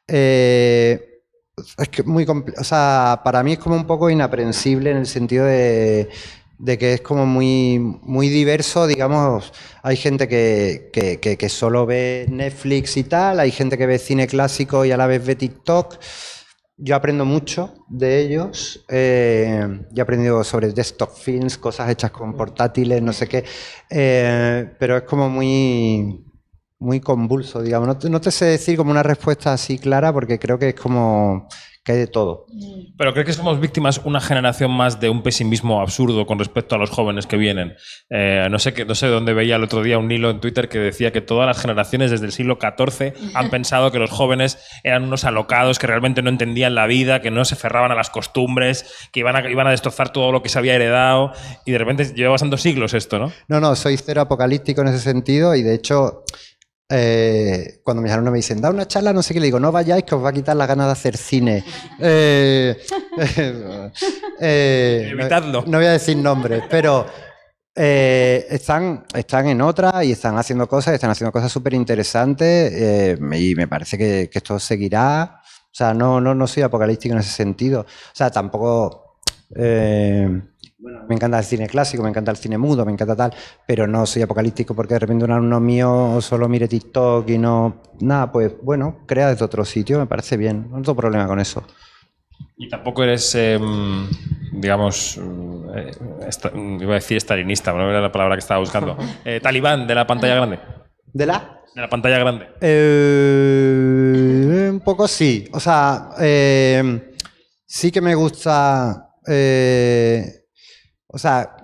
[0.06, 1.04] Eh,
[1.78, 5.44] es que muy o sea, para mí es como un poco inaprensible en el sentido
[5.44, 6.08] de,
[6.78, 13.04] que es como muy, muy diverso, digamos, hay gente que- que solo ve Netflix y
[13.04, 15.96] tal, hay gente que ve cine clásico y a la vez ve TikTok.
[16.80, 18.84] Yo aprendo mucho de ellos.
[18.88, 23.44] eh, yo he aprendido sobre desktop films, cosas hechas con portátiles, no sé qué.
[23.90, 26.24] eh, pero es como muy,
[26.78, 27.88] muy convulso, digamos.
[27.88, 30.74] No te, no te sé decir como una respuesta así clara porque creo que es
[30.74, 31.48] como
[31.88, 32.44] que hay de todo.
[32.98, 36.78] Pero creo que somos víctimas una generación más de un pesimismo absurdo con respecto a
[36.78, 37.76] los jóvenes que vienen.
[38.10, 40.68] Eh, no sé qué, no sé dónde veía el otro día un hilo en Twitter
[40.68, 44.58] que decía que todas las generaciones desde el siglo XIV han pensado que los jóvenes
[44.84, 48.10] eran unos alocados que realmente no entendían la vida, que no se ferraban a las
[48.10, 51.32] costumbres, que iban a, iban a destrozar todo lo que se había heredado
[51.64, 53.32] y de repente lleva pasando siglos esto, ¿no?
[53.48, 56.24] No, no, soy cero apocalíptico en ese sentido y de hecho
[56.90, 59.70] eh, cuando mis alumnos me dicen, da una charla, no sé qué, le digo, no
[59.70, 61.64] vayáis que os va a quitar las ganas de hacer cine.
[62.00, 62.76] Eh,
[64.40, 65.62] eh, Evitadlo.
[65.62, 67.04] No, no voy a decir nombres, pero
[67.74, 73.18] eh, están, están en otra y están haciendo cosas, están haciendo cosas súper interesantes eh,
[73.36, 75.40] y me parece que, que esto seguirá.
[75.44, 77.80] O sea, no, no, no soy apocalíptico en ese sentido.
[77.82, 79.20] O sea, tampoco...
[80.78, 83.34] bueno, me encanta el cine clásico, me encanta el cine mudo, me encanta tal,
[83.66, 87.82] pero no soy apocalíptico porque de repente un alumno mío solo mire TikTok y no.
[88.00, 90.68] Nada, pues bueno, crea desde otro sitio, me parece bien.
[90.70, 91.64] No tengo problema con eso.
[92.56, 94.06] Y tampoco eres, em,
[94.52, 95.18] digamos,
[95.74, 95.90] eh,
[96.28, 98.96] esta- iba a decir estalinista, pero no era la palabra que estaba buscando.
[99.24, 100.58] Eh, talibán de la pantalla grande.
[101.12, 101.60] ¿De la?
[101.74, 102.46] De la pantalla grande.
[102.60, 105.48] Eh, un poco sí.
[105.52, 107.12] O sea, eh,
[107.66, 109.04] sí que me gusta.
[109.26, 110.34] eh,
[111.08, 111.56] o sea,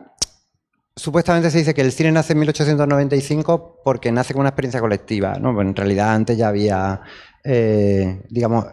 [0.97, 5.35] supuestamente se dice que el cine nace en 1895 porque nace como una experiencia colectiva,
[5.39, 5.55] ¿no?
[5.57, 7.01] Pero en realidad antes ya había,
[7.45, 8.67] eh, digamos,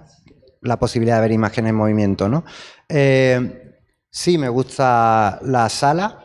[0.62, 2.46] la posibilidad de ver imágenes en movimiento, ¿no?
[2.88, 3.80] Eh,
[4.10, 6.20] sí, me gusta la sala.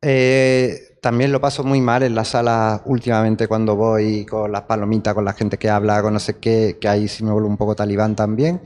[0.00, 5.14] Eh, también lo paso muy mal en la sala últimamente cuando voy con las palomitas,
[5.14, 7.56] con la gente que habla, con no sé qué, que ahí sí me vuelvo un
[7.56, 8.62] poco talibán también.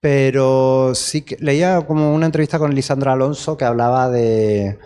[0.00, 4.78] Pero sí que leía como una entrevista con Lisandra Alonso que hablaba de,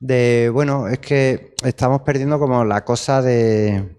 [0.00, 3.96] de, bueno, es que estamos perdiendo como la cosa de,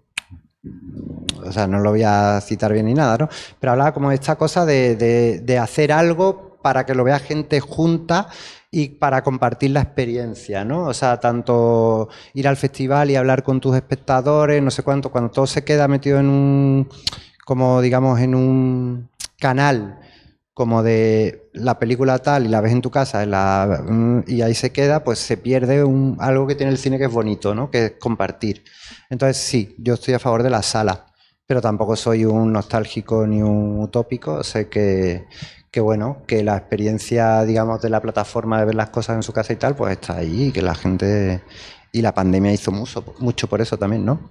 [1.43, 3.29] o sea, no lo voy a citar bien ni nada, ¿no?
[3.59, 7.19] Pero hablaba como de esta cosa de, de- de hacer algo para que lo vea
[7.19, 8.27] gente junta
[8.69, 10.85] y para compartir la experiencia, ¿no?
[10.85, 15.31] O sea, tanto ir al festival y hablar con tus espectadores, no sé cuánto, cuando
[15.31, 16.89] todo se queda metido en un,
[17.45, 19.99] como digamos, en un canal
[20.53, 24.71] como de la película tal y la ves en tu casa mm, y ahí se
[24.71, 27.71] queda, pues se pierde un- algo que tiene el cine que es bonito, ¿no?
[27.71, 28.63] Que es compartir.
[29.09, 31.05] Entonces sí, yo estoy a favor de la sala,
[31.45, 34.43] pero tampoco soy un nostálgico ni un utópico.
[34.43, 35.25] Sé que,
[35.71, 39.33] que bueno, que la experiencia, digamos, de la plataforma de ver las cosas en su
[39.33, 41.41] casa y tal, pues está ahí que la gente
[41.93, 44.29] y la pandemia hizo mucho, por eso también, ¿no?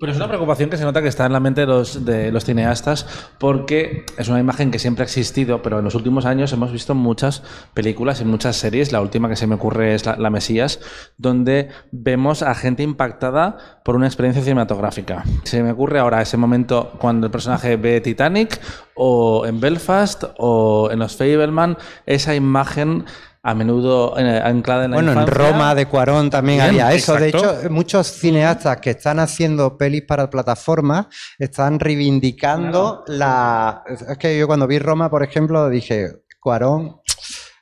[0.00, 2.32] Pero es una preocupación que se nota que está en la mente de los, de
[2.32, 3.06] los cineastas
[3.38, 6.94] porque es una imagen que siempre ha existido, pero en los últimos años hemos visto
[6.94, 7.42] muchas
[7.74, 10.80] películas y muchas series, la última que se me ocurre es La, La Mesías,
[11.18, 15.24] donde vemos a gente impactada por una experiencia cinematográfica.
[15.44, 18.60] Se me ocurre ahora ese momento cuando el personaje ve Titanic
[18.94, 23.04] o en Belfast o en Los Fableman, esa imagen
[23.42, 25.26] a menudo eh, anclada en la Bueno, en.
[25.26, 27.14] Roma de Cuarón también Bien, había eso.
[27.16, 31.06] De hecho, muchos cineastas que están haciendo pelis para plataformas
[31.38, 33.82] están reivindicando la.
[33.86, 36.08] Es que yo cuando vi Roma, por ejemplo, dije,
[36.40, 37.00] Cuarón.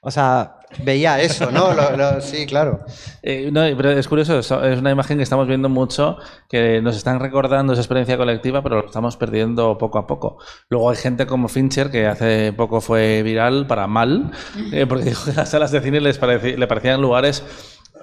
[0.00, 1.72] O sea, veía eso, ¿no?
[1.72, 2.80] Lo- lo- sí, claro.
[3.22, 7.20] Eh, no, pero es curioso, es una imagen que estamos viendo mucho, que nos están
[7.20, 10.38] recordando esa experiencia colectiva, pero lo estamos perdiendo poco a poco.
[10.68, 14.30] Luego hay gente como Fincher, que hace poco fue viral para mal,
[14.72, 17.42] eh, porque dijo que las salas de cine les pareci- le parecían lugares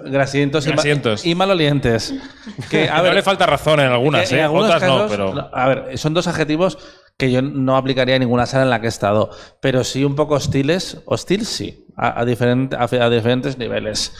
[0.04, 1.24] grasientos, y ma- Grasientos.
[1.24, 2.14] Y, malolientes.
[2.70, 4.42] Que, A ver, le falta razón en algunas, en ¿eh?
[4.42, 5.50] algunos Otras no, casos, pero.
[5.52, 6.78] A ver, son dos adjetivos
[7.16, 10.16] que yo no aplicaría en ninguna sala en la que he estado, pero sí un
[10.16, 10.98] poco hostiles.
[11.06, 14.12] Hostil, sí, a, a diferente- a- a diferentes niveles.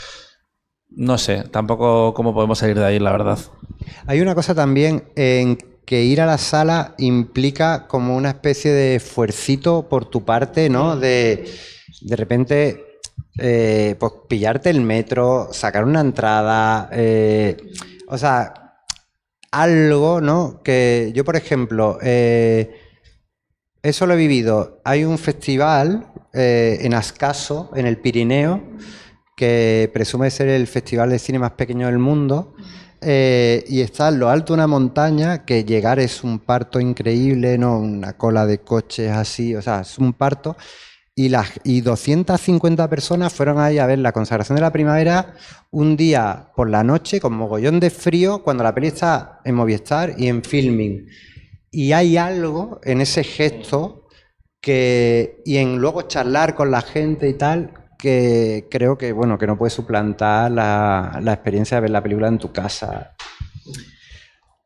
[0.90, 3.38] No sé, tampoco cómo podemos salir de ahí, la verdad.
[4.06, 8.96] Hay una cosa también en que ir a la sala implica como una especie de
[8.96, 10.96] esfuercito por tu parte, ¿no?
[10.96, 11.44] De
[12.00, 12.84] de repente
[13.38, 17.56] eh, pues pillarte el metro, sacar una entrada, eh,
[18.08, 18.54] o sea,
[19.50, 20.62] algo, ¿no?
[20.62, 22.80] Que yo, por ejemplo, eh,
[23.84, 24.80] eso lo he vivido.
[24.84, 28.62] Hay un festival eh, en Ascaso, en el Pirineo,
[29.36, 32.54] que presume ser el festival de cine más pequeño del mundo.
[33.06, 37.58] eh, y está en lo alto de una montaña, que llegar es un parto increíble,
[37.58, 37.78] ¿no?
[37.78, 40.56] Una cola de coches así, o sea, es un parto.
[41.14, 45.34] Y, las, y 250 personas fueron ahí a ver la consagración de la primavera
[45.70, 50.14] un día por la noche con mogollón de frío cuando la peli está en Movistar
[50.18, 51.06] y en filming.
[51.74, 54.06] Y hay algo en ese gesto
[54.60, 59.46] que, y en luego charlar con la gente y tal, que creo que, bueno, que
[59.48, 63.14] no puede suplantar la, la experiencia de ver la película en tu casa.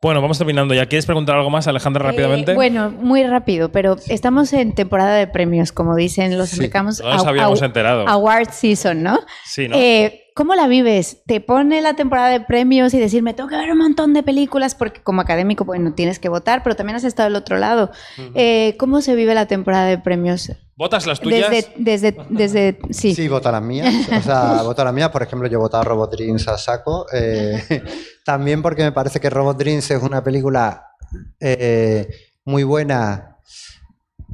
[0.00, 0.86] Bueno, vamos terminando ya.
[0.86, 2.52] ¿Quieres preguntar algo más, Alejandra, rápidamente?
[2.52, 7.00] Eh, bueno, muy rápido, pero estamos en temporada de premios, como dicen los Sí, americanos.
[7.02, 8.06] no nos habíamos enterado.
[8.06, 9.18] Award season, ¿no?
[9.44, 9.74] Sí, ¿no?
[9.76, 11.16] Eh, ¿Cómo la vives?
[11.26, 14.76] ¿Te pone la temporada de premios y decirme, tengo que ver un montón de películas?
[14.76, 17.90] Porque como académico, bueno, tienes que votar, pero también has estado del otro lado.
[18.36, 20.52] Eh, ¿Cómo se vive la temporada de premios?
[20.76, 21.50] ¿Votas las tuyas?
[21.50, 23.16] Desde, desde, desde, sí.
[23.16, 23.92] Sí, voto las mías.
[24.16, 25.08] O sea, voto las mías.
[25.08, 27.06] Por ejemplo, yo he votado a Robot Dreams a saco.
[27.12, 27.82] eh,
[28.24, 30.92] también porque me parece que Robot Dreams es una película
[31.40, 32.08] eh,
[32.44, 33.38] muy buena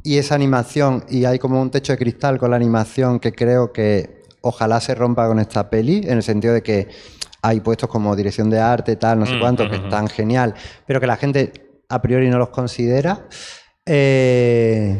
[0.03, 3.73] y esa animación, y hay como un techo de cristal con la animación que creo
[3.73, 4.14] que
[4.45, 6.87] ojalá se rompa con esta peli, en el sentido de que
[7.41, 10.53] hay puestos como dirección de arte, tal, no sé Mm, cuántos, que están genial,
[10.85, 11.51] pero que la gente
[11.89, 13.27] a priori no los considera.
[13.85, 14.97] Eh,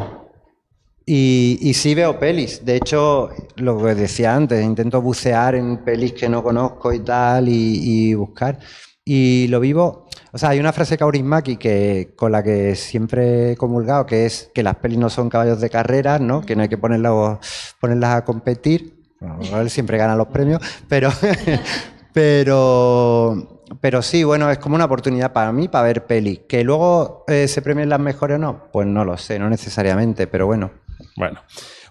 [1.06, 2.66] y, y sí veo pelis.
[2.66, 7.48] De hecho, lo que decía antes, intento bucear en pelis que no conozco y tal,
[7.48, 8.58] y, y buscar.
[9.04, 10.08] Y lo vivo.
[10.32, 14.26] O sea, hay una frase de Kaurismäki que, con la que siempre he comulgado, que
[14.26, 16.42] es que las pelis no son caballos de carrera, ¿no?
[16.42, 18.95] Que no hay que ponerlas, ponerlas a competir.
[19.34, 21.10] Bueno, él siempre gana los premios, pero,
[22.14, 26.42] pero, pero sí, bueno, es como una oportunidad para mí para ver pelis.
[26.48, 30.28] Que luego eh, se premien las mejores o no, pues no lo sé, no necesariamente,
[30.28, 30.72] pero bueno.
[31.16, 31.42] Bueno.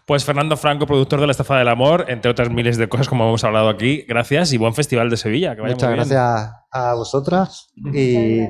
[0.07, 3.26] Pues Fernando Franco, productor de La Estafa del Amor, entre otras miles de cosas como
[3.26, 4.05] hemos hablado aquí.
[4.07, 5.55] Gracias y buen festival de Sevilla.
[5.55, 6.09] Que vaya Muchas muy bien.
[6.09, 8.41] gracias a vosotras y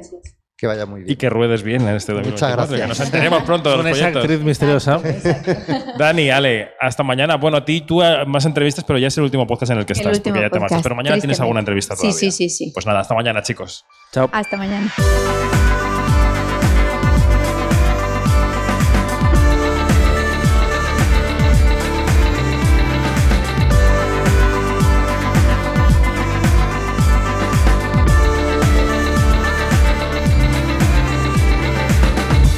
[0.65, 1.13] que vaya muy bien.
[1.13, 2.57] Y que ruedes bien en este 2024.
[2.57, 2.89] Muchas Que gracias.
[2.99, 4.23] nos enteremos pronto de Con los esa proyectos.
[4.25, 5.01] actriz misteriosa.
[5.99, 7.37] Dani, Ale, hasta mañana.
[7.37, 9.87] Bueno, a ti tú eh, más entrevistas, pero ya es el último podcast en el
[9.87, 10.83] que El estás, porque ya te marchas.
[10.83, 12.19] Pero mañana tienes alguna entrevista Sí, todavía.
[12.19, 12.71] sí, sí, sí.
[12.73, 13.85] Pues nada, hasta mañana, chicos.
[14.13, 14.29] Chao.
[14.33, 14.91] Hasta mañana.